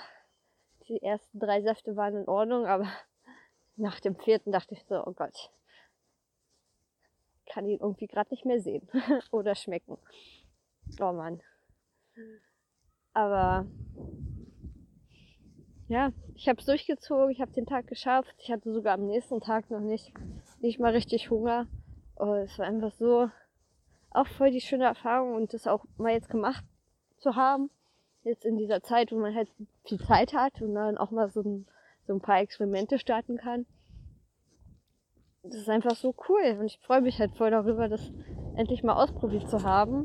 die 0.88 1.00
ersten 1.00 1.38
drei 1.38 1.62
Säfte 1.62 1.94
waren 1.94 2.16
in 2.16 2.28
Ordnung, 2.28 2.66
aber 2.66 2.88
nach 3.76 4.00
dem 4.00 4.16
vierten 4.16 4.50
dachte 4.50 4.74
ich 4.74 4.84
so, 4.84 5.06
oh 5.06 5.12
Gott, 5.12 5.50
kann 7.46 7.66
ihn 7.66 7.78
irgendwie 7.80 8.08
gerade 8.08 8.30
nicht 8.30 8.44
mehr 8.44 8.60
sehen 8.60 8.88
oder 9.30 9.54
schmecken. 9.54 9.96
Oh 11.00 11.12
Mann. 11.12 11.40
Aber 13.12 13.66
ja, 15.88 16.12
ich 16.34 16.48
habe 16.48 16.60
es 16.60 16.66
durchgezogen, 16.66 17.30
ich 17.30 17.40
habe 17.40 17.52
den 17.52 17.66
Tag 17.66 17.86
geschafft. 17.86 18.34
Ich 18.38 18.50
hatte 18.50 18.72
sogar 18.72 18.94
am 18.94 19.06
nächsten 19.06 19.40
Tag 19.40 19.70
noch 19.70 19.80
nicht, 19.80 20.12
nicht 20.60 20.78
mal 20.78 20.92
richtig 20.92 21.30
Hunger. 21.30 21.66
Und 22.14 22.36
es 22.38 22.58
war 22.58 22.66
einfach 22.66 22.92
so 22.92 23.30
auch 24.10 24.26
voll 24.26 24.50
die 24.50 24.60
schöne 24.60 24.84
Erfahrung 24.84 25.34
und 25.34 25.54
das 25.54 25.66
auch 25.66 25.84
mal 25.96 26.12
jetzt 26.12 26.28
gemacht 26.28 26.64
zu 27.18 27.36
haben. 27.36 27.70
Jetzt 28.22 28.44
in 28.44 28.58
dieser 28.58 28.82
Zeit, 28.82 29.12
wo 29.12 29.16
man 29.16 29.34
halt 29.34 29.48
viel 29.84 29.98
Zeit 30.00 30.34
hat 30.34 30.60
und 30.60 30.74
dann 30.74 30.98
auch 30.98 31.10
mal 31.10 31.30
so 31.30 31.40
ein, 31.40 31.66
so 32.06 32.12
ein 32.12 32.20
paar 32.20 32.40
Experimente 32.40 32.98
starten 32.98 33.38
kann. 33.38 33.64
Das 35.42 35.54
ist 35.54 35.68
einfach 35.70 35.94
so 35.94 36.14
cool 36.28 36.58
und 36.58 36.66
ich 36.66 36.78
freue 36.80 37.00
mich 37.00 37.18
halt 37.18 37.34
voll 37.36 37.50
darüber, 37.50 37.88
das 37.88 38.12
endlich 38.56 38.82
mal 38.82 39.02
ausprobiert 39.02 39.48
zu 39.48 39.62
haben. 39.62 40.04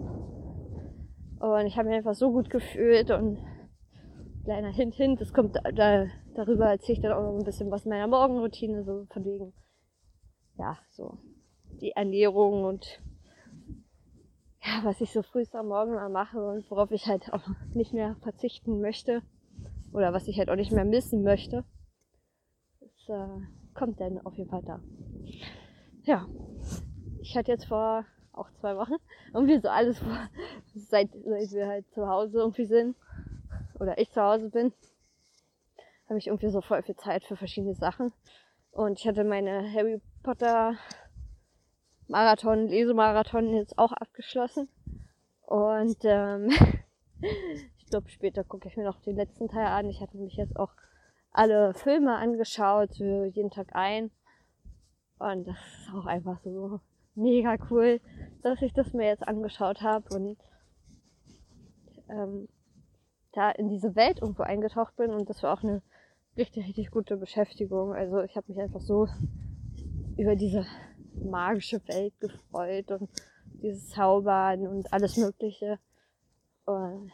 Und 1.40 1.66
ich 1.66 1.76
habe 1.76 1.90
mich 1.90 1.98
einfach 1.98 2.16
so 2.16 2.32
gut 2.32 2.50
gefühlt 2.50 3.12
und 3.12 3.38
kleiner 4.44 4.70
Hint, 4.70 4.96
Hint, 4.96 5.22
das 5.22 5.34
kommt 5.34 5.56
da, 5.56 6.08
darüber 6.36 6.70
erzähle 6.70 6.98
ich 6.98 7.02
dann 7.02 7.14
auch 7.14 7.24
noch 7.24 7.40
ein 7.40 7.46
bisschen 7.46 7.72
was 7.72 7.86
meiner 7.86 8.08
Morgenroutine, 8.08 8.84
so 8.84 9.06
von 9.10 9.26
wegen, 9.26 9.54
ja, 10.58 10.78
so 10.92 11.18
die 11.82 11.92
Ernährung 11.92 12.64
und 12.66 13.02
ja, 14.62 14.82
was 14.84 15.02
ich 15.02 15.12
so 15.12 15.22
früh 15.22 15.44
am 15.54 15.68
Morgen 15.68 15.94
mal 15.94 16.10
mache 16.10 16.42
und 16.42 16.70
worauf 16.72 16.92
ich 16.92 17.08
halt 17.08 17.34
auch 17.34 17.44
nicht 17.74 17.94
mehr 17.94 18.16
verzichten 18.22 18.80
möchte 18.80 19.22
oder 19.92 20.14
was 20.14 20.28
ich 20.28 20.40
halt 20.40 20.50
auch 20.50 20.56
nicht 20.56 20.72
mehr 20.72 20.86
missen 20.86 21.24
möchte. 21.24 21.66
Das 22.80 23.10
äh, 23.10 23.42
kommt 23.74 24.00
dann 24.00 24.20
auf 24.26 24.36
jeden 24.36 24.50
Fall 24.50 24.64
da. 24.64 24.80
Ja, 26.04 26.28
ich 27.22 27.36
hatte 27.38 27.52
jetzt 27.52 27.66
vor 27.66 28.06
auch 28.32 28.50
zwei 28.60 28.76
Wochen 28.78 28.96
irgendwie 29.34 29.60
so 29.60 29.70
alles 29.70 30.00
vor, 30.00 30.30
seit, 30.76 31.10
seit 31.26 31.52
wir 31.52 31.68
halt 31.68 31.90
zu 31.92 32.08
Hause 32.08 32.40
irgendwie 32.40 32.66
sind, 32.66 32.96
oder 33.84 33.98
ich 33.98 34.10
zu 34.12 34.22
Hause 34.22 34.50
bin, 34.50 34.74
habe 36.10 36.18
ich 36.18 36.28
irgendwie 36.28 36.50
so 36.50 36.62
voll 36.62 36.82
viel 36.82 36.96
Zeit 36.96 37.24
für 37.24 37.36
verschiedene 37.36 37.76
Sachen. 37.76 38.12
Und 38.72 39.00
ich 39.00 39.08
hatte 39.08 39.24
meine 39.24 39.72
Harry 39.72 40.02
Potter 40.24 40.76
Marathon, 42.08 42.68
Lesemarathon 42.68 43.54
jetzt 43.54 43.78
auch 43.78 43.92
abgeschlossen. 43.92 44.68
Und 45.42 45.98
ähm, 46.04 46.50
ich 47.78 47.86
glaube, 47.90 48.10
später 48.10 48.44
gucke 48.44 48.68
ich 48.68 48.78
mir 48.78 48.86
noch 48.86 49.02
den 49.02 49.16
letzten 49.16 49.48
Teil 49.48 49.68
an. 49.68 49.90
Ich 49.90 50.02
hatte 50.02 50.18
mich 50.18 50.36
jetzt 50.36 50.58
auch 50.58 50.72
alle 51.32 51.74
Filme 51.74 52.16
angeschaut, 52.16 52.94
so 52.94 53.26
jeden 53.26 53.52
Tag 53.52 53.76
ein. 53.76 54.12
Und 55.20 55.48
das 55.48 55.58
ist 55.58 55.94
auch 55.94 56.06
einfach 56.06 56.40
so 56.44 56.80
mega 57.16 57.58
cool, 57.70 58.02
dass 58.42 58.62
ich 58.62 58.74
das 58.74 58.94
mir 58.94 59.08
jetzt 59.08 59.28
angeschaut 59.28 59.82
habe. 59.82 60.06
Und 60.16 60.38
ähm, 62.10 62.48
da 63.34 63.52
in 63.52 63.70
diese 63.70 63.96
Welt 63.96 64.22
irgendwo 64.22 64.44
eingetaucht 64.44 64.96
bin 64.96 65.12
und 65.12 65.30
das 65.30 65.44
war 65.44 65.54
auch 65.54 65.64
eine 65.64 65.82
richtig, 66.38 66.66
richtig 66.68 66.92
gute 66.92 67.18
Beschäftigung. 67.18 67.94
Also 67.94 68.22
ich 68.22 68.36
habe 68.36 68.52
mich 68.52 68.62
einfach 68.62 68.82
so 68.82 69.08
über 70.18 70.36
diese 70.36 70.66
magische 71.16 71.82
Welt 71.88 72.14
gefreut 72.20 72.92
und 72.92 73.10
dieses 73.62 73.90
Zaubern 73.90 74.68
und 74.68 74.94
alles 74.94 75.18
Mögliche. 75.18 75.80
Und 76.66 77.12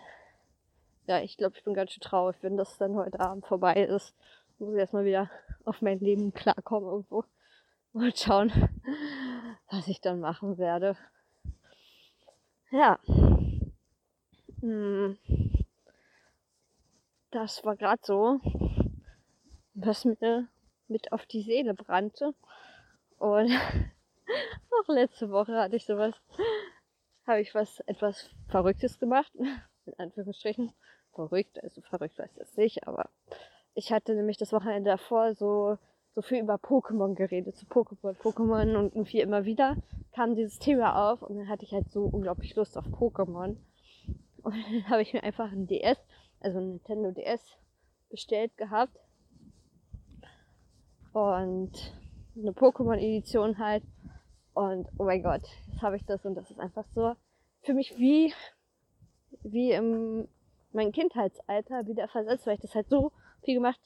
ja, 1.07 1.21
ich 1.21 1.37
glaube, 1.37 1.55
ich 1.57 1.63
bin 1.63 1.73
ganz 1.73 1.91
schön 1.91 2.01
traurig, 2.01 2.37
wenn 2.41 2.57
das 2.57 2.77
dann 2.77 2.95
heute 2.95 3.19
Abend 3.19 3.45
vorbei 3.45 3.83
ist. 3.83 4.13
Ich 4.53 4.59
muss 4.59 4.75
erstmal 4.75 5.05
wieder 5.05 5.29
auf 5.63 5.81
mein 5.81 5.99
Leben 5.99 6.33
klarkommen 6.33 6.89
irgendwo 6.89 7.23
und 7.93 8.17
schauen, 8.17 8.51
was 9.71 9.87
ich 9.87 10.01
dann 10.01 10.19
machen 10.19 10.57
werde. 10.57 10.95
Ja. 12.71 12.99
Hm 14.61 15.17
das 17.31 17.63
war 17.63 17.75
gerade 17.75 18.01
so, 18.03 18.39
was 19.73 20.05
mir 20.05 20.47
mit 20.87 21.11
auf 21.11 21.25
die 21.25 21.41
Seele 21.41 21.73
brannte. 21.73 22.33
Und 23.17 23.51
auch 23.51 24.87
letzte 24.87 25.29
Woche 25.31 25.57
hatte 25.57 25.75
ich 25.75 25.85
sowas, 25.85 26.15
habe 27.27 27.41
ich 27.41 27.53
was 27.53 27.79
etwas 27.81 28.29
Verrücktes 28.47 28.99
gemacht, 28.99 29.31
in 29.85 29.93
Anführungsstrichen. 29.97 30.73
Verrückt, 31.13 31.61
also 31.63 31.81
verrückt 31.81 32.17
weiß 32.17 32.29
ich 32.31 32.37
jetzt 32.37 32.57
nicht, 32.57 32.87
aber 32.87 33.09
ich 33.73 33.91
hatte 33.91 34.13
nämlich 34.13 34.37
das 34.37 34.53
Wochenende 34.53 34.91
davor 34.91 35.33
so, 35.33 35.77
so 36.15 36.21
viel 36.21 36.39
über 36.39 36.55
Pokémon 36.55 37.15
geredet, 37.15 37.57
zu 37.57 37.65
Pokémon, 37.65 38.15
Pokémon 38.15 38.77
und 38.77 38.95
irgendwie 38.95 39.19
immer 39.19 39.43
wieder 39.43 39.75
kam 40.13 40.35
dieses 40.35 40.59
Thema 40.59 41.11
auf 41.11 41.21
und 41.21 41.37
dann 41.37 41.49
hatte 41.49 41.65
ich 41.65 41.73
halt 41.73 41.89
so 41.91 42.03
unglaublich 42.05 42.55
Lust 42.55 42.77
auf 42.77 42.85
Pokémon. 42.85 43.57
Und 44.43 44.55
dann 44.71 44.89
habe 44.89 45.01
ich 45.01 45.13
mir 45.13 45.23
einfach 45.23 45.51
ein 45.51 45.67
DS 45.67 45.97
also 46.39 46.59
Nintendo 46.59 47.11
DS 47.11 47.41
bestellt 48.09 48.55
gehabt. 48.57 48.97
Und 51.13 51.71
eine 52.35 52.51
Pokémon-Edition 52.51 53.57
halt. 53.57 53.83
Und 54.53 54.87
oh 54.97 55.05
mein 55.05 55.23
Gott, 55.23 55.43
jetzt 55.67 55.81
habe 55.81 55.95
ich 55.95 56.05
das 56.05 56.25
und 56.25 56.35
das 56.35 56.49
ist 56.51 56.59
einfach 56.59 56.85
so 56.93 57.15
für 57.61 57.73
mich 57.73 57.97
wie, 57.97 58.33
wie 59.43 59.71
im 59.71 60.27
mein 60.71 60.91
Kindheitsalter 60.91 61.87
wieder 61.87 62.07
versetzt, 62.07 62.45
weil 62.45 62.55
ich 62.55 62.61
das 62.61 62.75
halt 62.75 62.89
so 62.89 63.11
viel 63.41 63.55
gemacht, 63.55 63.79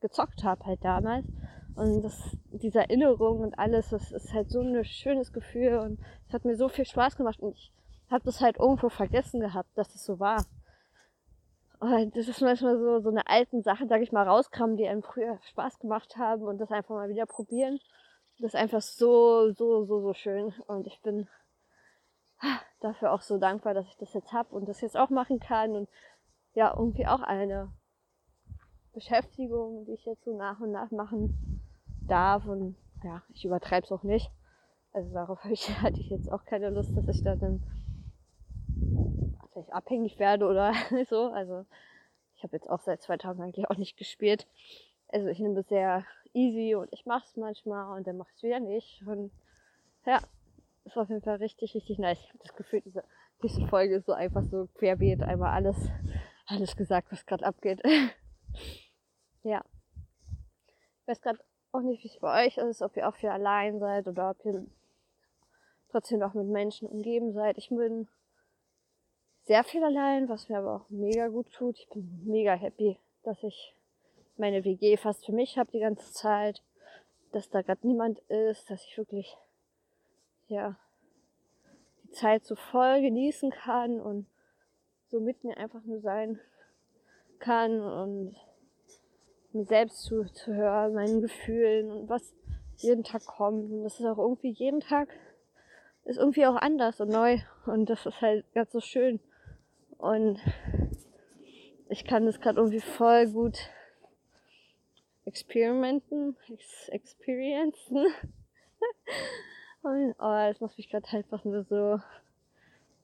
gezockt 0.00 0.44
habe 0.44 0.64
halt 0.64 0.84
damals. 0.84 1.26
Und 1.74 2.02
das, 2.02 2.36
diese 2.52 2.80
Erinnerung 2.80 3.40
und 3.40 3.58
alles, 3.58 3.90
das 3.90 4.12
ist 4.12 4.32
halt 4.32 4.50
so 4.50 4.60
ein 4.60 4.84
schönes 4.84 5.32
Gefühl 5.32 5.78
und 5.78 5.98
es 6.26 6.32
hat 6.32 6.44
mir 6.44 6.56
so 6.56 6.68
viel 6.68 6.86
Spaß 6.86 7.16
gemacht 7.16 7.40
und 7.40 7.54
ich 7.54 7.72
habe 8.08 8.24
das 8.24 8.40
halt 8.40 8.58
irgendwo 8.58 8.88
vergessen 8.88 9.40
gehabt, 9.40 9.68
dass 9.76 9.94
es 9.94 10.04
so 10.04 10.18
war. 10.18 10.44
Und 11.78 12.16
das 12.16 12.28
ist 12.28 12.40
manchmal 12.40 12.78
so, 12.78 13.00
so 13.00 13.10
eine 13.10 13.26
alten 13.26 13.62
Sache, 13.62 13.86
sag 13.86 14.00
ich 14.00 14.12
mal, 14.12 14.26
rauskramen, 14.26 14.76
die 14.76 14.88
einem 14.88 15.02
früher 15.02 15.38
Spaß 15.50 15.78
gemacht 15.78 16.16
haben 16.16 16.42
und 16.42 16.58
das 16.58 16.70
einfach 16.70 16.94
mal 16.94 17.08
wieder 17.10 17.26
probieren. 17.26 17.78
Das 18.38 18.54
ist 18.54 18.56
einfach 18.56 18.80
so, 18.80 19.52
so, 19.52 19.84
so, 19.84 20.00
so 20.00 20.14
schön. 20.14 20.54
Und 20.66 20.86
ich 20.86 21.00
bin 21.02 21.28
dafür 22.80 23.12
auch 23.12 23.20
so 23.20 23.38
dankbar, 23.38 23.74
dass 23.74 23.86
ich 23.88 23.96
das 23.96 24.12
jetzt 24.14 24.32
habe 24.32 24.54
und 24.54 24.68
das 24.68 24.80
jetzt 24.80 24.96
auch 24.96 25.10
machen 25.10 25.38
kann. 25.38 25.72
Und 25.72 25.88
ja, 26.54 26.74
irgendwie 26.74 27.06
auch 27.06 27.20
eine 27.20 27.72
Beschäftigung, 28.94 29.84
die 29.84 29.92
ich 29.92 30.04
jetzt 30.06 30.24
so 30.24 30.36
nach 30.36 30.60
und 30.60 30.72
nach 30.72 30.90
machen 30.90 31.60
darf. 32.06 32.46
Und 32.46 32.76
ja, 33.04 33.22
ich 33.34 33.44
übertreibe 33.44 33.84
es 33.84 33.92
auch 33.92 34.02
nicht. 34.02 34.30
Also 34.92 35.12
darauf 35.12 35.44
hatte 35.44 36.00
ich 36.00 36.08
jetzt 36.08 36.32
auch 36.32 36.44
keine 36.46 36.70
Lust, 36.70 36.96
dass 36.96 37.08
ich 37.08 37.22
da 37.22 37.36
dann 37.36 37.62
vielleicht 39.56 39.72
abhängig 39.72 40.18
werde 40.18 40.46
oder 40.46 40.74
so. 41.08 41.30
Also 41.32 41.64
Ich 42.36 42.42
habe 42.42 42.56
jetzt 42.56 42.68
auch 42.68 42.80
seit 42.80 43.02
zwei 43.02 43.16
Tagen 43.16 43.42
eigentlich 43.42 43.70
auch 43.70 43.76
nicht 43.76 43.96
gespielt. 43.96 44.46
Also 45.08 45.28
ich 45.28 45.38
nehme 45.38 45.60
es 45.60 45.68
sehr 45.68 46.04
easy 46.34 46.74
und 46.74 46.92
ich 46.92 47.06
mache 47.06 47.24
es 47.26 47.36
manchmal 47.36 47.96
und 47.96 48.06
dann 48.06 48.18
mache 48.18 48.28
ich 48.30 48.36
es 48.36 48.42
wieder 48.42 48.60
nicht. 48.60 49.02
Und 49.06 49.32
ja, 50.04 50.20
ist 50.84 50.98
auf 50.98 51.08
jeden 51.08 51.22
Fall 51.22 51.36
richtig, 51.36 51.74
richtig 51.74 51.98
nice. 51.98 52.20
Ich 52.20 52.28
habe 52.28 52.38
das 52.40 52.54
Gefühl, 52.54 52.82
diese, 52.82 53.02
diese 53.42 53.66
Folge 53.66 53.96
ist 53.96 54.06
so 54.06 54.12
einfach 54.12 54.44
so 54.44 54.68
querbeet, 54.74 55.22
einmal 55.22 55.54
alles, 55.54 55.76
alles 56.46 56.76
gesagt, 56.76 57.10
was 57.10 57.24
gerade 57.24 57.46
abgeht. 57.46 57.80
ja. 59.42 59.64
Ich 61.00 61.08
weiß 61.08 61.22
gerade 61.22 61.38
auch 61.72 61.80
nicht, 61.80 62.02
wie 62.04 62.08
es 62.08 62.18
bei 62.18 62.46
euch 62.46 62.58
ist, 62.58 62.82
ob 62.82 62.96
ihr 62.96 63.08
auch 63.08 63.14
viel 63.14 63.30
allein 63.30 63.78
seid 63.78 64.06
oder 64.06 64.30
ob 64.30 64.44
ihr 64.44 64.66
trotzdem 65.90 66.18
noch 66.18 66.34
mit 66.34 66.46
Menschen 66.46 66.88
umgeben 66.88 67.32
seid. 67.32 67.56
Ich 67.58 67.68
bin 67.68 68.08
sehr 69.46 69.62
viel 69.64 69.82
allein, 69.84 70.28
was 70.28 70.48
mir 70.48 70.58
aber 70.58 70.76
auch 70.76 70.90
mega 70.90 71.28
gut 71.28 71.50
tut. 71.52 71.78
Ich 71.78 71.88
bin 71.88 72.22
mega 72.24 72.54
happy, 72.54 72.98
dass 73.22 73.42
ich 73.42 73.74
meine 74.36 74.64
WG 74.64 74.96
fast 74.96 75.24
für 75.24 75.32
mich 75.32 75.56
habe 75.56 75.70
die 75.70 75.80
ganze 75.80 76.12
Zeit, 76.12 76.62
dass 77.32 77.48
da 77.48 77.62
gerade 77.62 77.86
niemand 77.86 78.18
ist, 78.28 78.68
dass 78.70 78.84
ich 78.84 78.98
wirklich 78.98 79.36
ja 80.48 80.76
die 82.02 82.10
Zeit 82.10 82.44
so 82.44 82.56
voll 82.56 83.00
genießen 83.00 83.50
kann 83.50 84.00
und 84.00 84.26
so 85.08 85.20
mit 85.20 85.44
mir 85.44 85.56
einfach 85.56 85.84
nur 85.84 86.00
sein 86.00 86.40
kann 87.38 87.80
und 87.80 88.36
mir 89.52 89.64
selbst 89.64 90.02
zuzuhören, 90.02 90.94
meinen 90.94 91.20
Gefühlen 91.20 91.90
und 91.90 92.08
was 92.08 92.34
jeden 92.78 93.04
Tag 93.04 93.24
kommt. 93.26 93.70
Und 93.70 93.84
das 93.84 94.00
ist 94.00 94.06
auch 94.06 94.18
irgendwie 94.18 94.50
jeden 94.50 94.80
Tag 94.80 95.08
ist 96.04 96.18
irgendwie 96.18 96.46
auch 96.46 96.56
anders 96.56 97.00
und 97.00 97.10
neu. 97.10 97.38
Und 97.66 97.90
das 97.90 98.06
ist 98.06 98.20
halt 98.20 98.44
ganz 98.54 98.72
so 98.72 98.80
schön. 98.80 99.20
Und 99.98 100.40
ich 101.88 102.04
kann 102.04 102.26
das 102.26 102.40
gerade 102.40 102.58
irgendwie 102.58 102.80
voll 102.80 103.28
gut 103.28 103.58
experimenten, 105.24 106.36
ex 106.48 106.88
experiencen. 106.88 107.96
und 109.82 110.14
oh, 110.18 110.48
das 110.48 110.60
macht 110.60 110.76
mich 110.78 110.88
gerade 110.88 111.06
einfach 111.08 111.44
nur 111.44 111.64
so, 111.64 112.00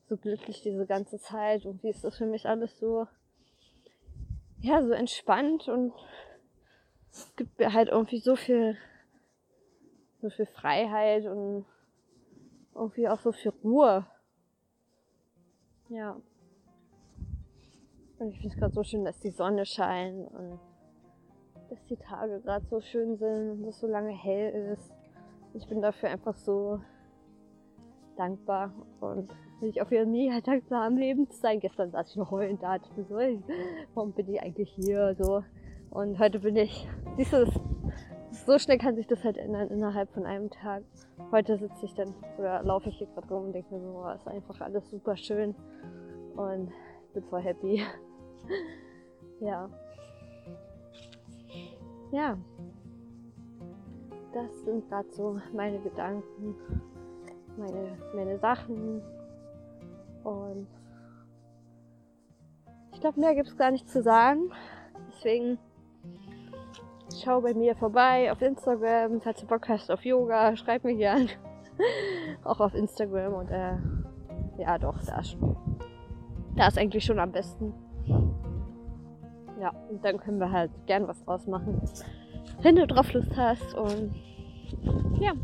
so 0.09 0.17
glücklich 0.17 0.63
diese 0.63 0.87
ganze 0.87 1.19
Zeit. 1.19 1.65
Und 1.65 1.83
wie 1.83 1.91
ist 1.91 2.05
das 2.05 2.19
für 2.19 2.27
mich 2.27 2.47
alles 2.47 2.79
so, 2.79 3.07
ja, 4.61 4.83
so 4.83 4.93
entspannt 4.93 5.69
und 5.69 5.93
es 7.11 7.35
gibt 7.37 7.59
mir 7.59 7.73
halt 7.73 7.89
irgendwie 7.89 8.21
so 8.21 8.37
viel, 8.37 8.77
so 10.21 10.31
viel 10.31 10.47
Freiheit 10.47 11.27
und 11.27 11.67
irgendwie 12.75 13.09
auch 13.09 13.21
so 13.21 13.33
viel 13.33 13.53
Ruhe. 13.63 14.07
Ja. 15.89 16.17
Und 18.23 18.31
ich 18.31 18.38
finde 18.38 18.55
es 18.55 18.61
gerade 18.61 18.73
so 18.73 18.85
schön, 18.85 19.05
dass 19.05 19.19
die 19.19 19.31
Sonne 19.31 19.67
scheint 19.67 20.31
und 20.31 20.61
dass 21.69 21.85
die 21.87 21.97
Tage 21.97 22.41
gerade 22.41 22.64
so 22.67 22.81
schön 22.81 23.17
sind 23.17 23.50
und 23.50 23.64
es 23.64 23.81
so 23.81 23.88
lange 23.88 24.12
hell 24.12 24.73
ist. 24.73 24.93
Ich 25.55 25.67
bin 25.67 25.83
dafür 25.83 26.11
einfach 26.11 26.37
so 26.37 26.79
dankbar 28.17 28.73
und 29.00 29.26
bin 29.59 29.71
ich 29.71 29.83
auch 29.83 29.91
wieder 29.91 30.07
mega 30.07 30.41
dankbar 30.41 30.85
am 30.85 30.97
Leben 30.97 31.29
zu 31.31 31.37
sein. 31.37 31.59
Gestern 31.59 31.91
saß 31.91 32.11
ich 32.11 32.17
noch 32.17 32.31
heulend 32.31 32.62
da, 32.62 32.76
ich 32.76 32.88
bin 32.91 33.07
so, 33.07 33.17
warum 33.95 34.12
bin 34.12 34.29
ich 34.29 34.41
eigentlich 34.41 34.71
hier? 34.71 35.17
So. 35.19 35.43
Und 35.91 36.21
heute 36.21 36.38
bin 36.38 36.55
ich, 36.55 36.88
dieses, 37.19 37.49
so 38.47 38.57
schnell 38.57 38.79
kann 38.79 38.95
sich 38.95 39.09
das 39.09 39.25
halt 39.25 39.37
ändern 39.37 39.69
innerhalb 39.69 40.09
von 40.12 40.26
einem 40.26 40.49
Tag. 40.49 40.85
Heute 41.33 41.59
sitze 41.59 41.87
ich 41.87 41.95
dann 41.95 42.14
oder 42.38 42.62
laufe 42.62 42.88
ich 42.88 42.99
hier 42.99 43.09
gerade 43.09 43.35
rum 43.35 43.47
und 43.47 43.52
denke 43.52 43.75
mir 43.75 43.80
so, 43.80 44.04
oh, 44.04 44.15
ist 44.15 44.28
einfach 44.28 44.61
alles 44.61 44.89
super 44.91 45.17
schön 45.17 45.56
und 46.37 46.71
bin 47.15 47.25
voll 47.25 47.43
happy. 47.43 47.82
Ja. 49.41 49.69
Ja. 52.13 52.39
Das 54.33 54.65
sind 54.65 54.89
gerade 54.89 55.11
so 55.13 55.39
meine 55.52 55.78
Gedanken, 55.81 56.55
meine, 57.57 57.99
meine 58.15 58.39
Sachen 58.39 59.02
und 60.25 60.67
ich 62.93 63.00
glaube, 63.00 63.21
mehr 63.21 63.35
gibt 63.35 63.49
es 63.49 63.57
gar 63.57 63.71
nicht 63.71 63.89
zu 63.89 64.02
sagen. 64.02 64.52
Deswegen 65.09 65.59
schau 67.23 67.41
bei 67.41 67.52
mir 67.52 67.75
vorbei 67.75 68.31
auf 68.31 68.41
Instagram. 68.41 69.21
Falls 69.21 69.41
du 69.41 69.47
Bock 69.47 69.69
hast 69.69 69.91
auf 69.91 70.05
Yoga, 70.05 70.57
schreib 70.57 70.85
mir 70.85 70.95
gern. 70.95 71.28
Auch 72.45 72.61
auf 72.61 72.75
Instagram 72.75 73.35
und 73.35 73.50
äh, 73.50 73.76
ja 74.59 74.78
doch, 74.78 74.99
da 75.05 75.21
da 76.55 76.69
ist 76.69 76.78
eigentlich 76.78 77.05
schon 77.05 77.19
am 77.19 77.33
besten. 77.33 77.75
Ja, 79.63 79.73
und 79.89 80.05
dann 80.05 80.19
können 80.19 80.41
wir 80.41 80.51
halt 80.51 80.73
gern 80.87 81.07
was 81.07 81.25
ausmachen, 81.29 81.81
wenn 82.63 82.75
du 82.75 82.85
drauf 82.85 83.13
Lust 83.13 83.31
hast. 83.37 83.75
Und 83.75 84.13
ja, 85.21 85.35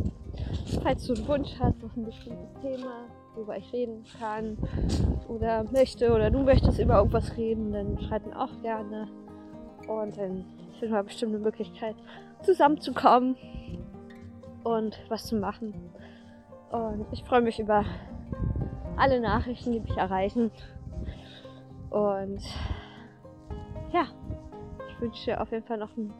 falls 0.82 1.06
du 1.06 1.14
einen 1.14 1.28
Wunsch 1.28 1.54
hast 1.60 1.84
auf 1.84 1.96
ein 1.96 2.04
bestimmtes 2.04 2.52
Thema, 2.60 3.06
worüber 3.36 3.56
ich 3.56 3.72
reden 3.72 4.04
kann 4.18 4.58
oder 5.28 5.62
möchte 5.70 6.12
oder 6.12 6.32
du 6.32 6.40
möchtest 6.40 6.80
über 6.80 6.96
irgendwas 6.96 7.36
reden, 7.36 7.70
dann 7.70 7.96
schreib 8.00 8.26
mir 8.26 8.36
auch 8.36 8.60
gerne. 8.60 9.06
Und 9.86 10.18
dann 10.18 10.44
finden 10.80 10.94
wir 10.94 11.02
bestimmt 11.04 11.36
eine 11.36 11.44
Möglichkeit, 11.44 11.94
zusammenzukommen 12.42 13.36
und 14.64 14.98
was 15.08 15.26
zu 15.26 15.36
machen. 15.36 15.92
Und 16.72 17.06
ich 17.12 17.22
freue 17.22 17.42
mich 17.42 17.60
über 17.60 17.84
alle 18.96 19.20
Nachrichten, 19.20 19.70
die 19.70 19.78
mich 19.78 19.96
erreichen. 19.96 20.50
Und 21.90 22.42
ja, 23.92 24.06
ich 24.88 25.00
wünsche 25.00 25.24
dir 25.26 25.40
auf 25.40 25.50
jeden 25.50 25.64
Fall 25.64 25.78
noch 25.78 25.96
einen 25.96 26.12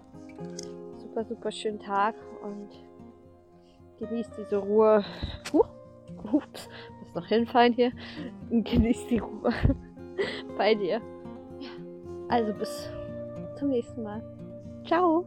super, 0.97 1.25
super 1.25 1.51
schönen 1.51 1.79
Tag 1.79 2.15
und 2.43 2.69
genießt 3.99 4.33
diese 4.39 4.59
Ruhe. 4.59 5.05
Huh, 5.53 5.65
ups, 6.33 6.69
muss 7.01 7.15
noch 7.15 7.27
hinfallen 7.27 7.73
hier. 7.73 7.93
Genießt 8.51 9.11
die 9.11 9.19
Ruhe 9.19 9.53
bei 10.59 10.75
dir. 10.75 11.01
Ja, 11.61 11.69
also 12.29 12.53
bis 12.55 12.89
zum 13.59 13.71
nächsten 13.71 14.03
Mal. 14.03 14.23
Ciao! 14.87 15.25